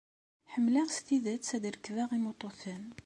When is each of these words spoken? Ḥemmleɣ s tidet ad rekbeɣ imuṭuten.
Ḥemmleɣ 0.53 0.87
s 0.95 0.97
tidet 1.05 1.53
ad 1.55 1.63
rekbeɣ 1.73 2.09
imuṭuten. 2.17 2.83